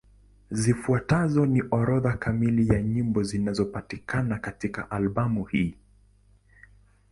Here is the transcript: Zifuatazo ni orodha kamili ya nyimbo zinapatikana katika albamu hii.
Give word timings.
Zifuatazo 0.51 1.45
ni 1.45 1.61
orodha 1.71 2.13
kamili 2.17 2.67
ya 2.67 2.81
nyimbo 2.81 3.23
zinapatikana 3.23 4.39
katika 4.39 4.91
albamu 4.91 5.45
hii. 5.45 5.75